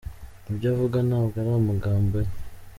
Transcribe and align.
Ibyo 0.49 0.67
avuga 0.73 0.97
ntabwo 1.07 1.35
ari 1.41 1.51
amagambo 1.59 2.15
ye.” 2.23 2.31